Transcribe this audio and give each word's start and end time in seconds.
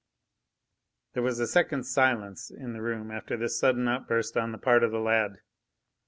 There 1.13 1.21
was 1.21 1.39
a 1.39 1.45
second's 1.45 1.93
silence 1.93 2.49
in 2.49 2.73
the 2.73 2.81
room 2.81 3.11
after 3.11 3.37
this 3.37 3.59
sudden 3.59 3.87
outburst 3.87 4.35
on 4.35 4.51
the 4.51 4.57
part 4.57 4.83
of 4.83 4.89
the 4.89 4.97
lad. 4.99 5.41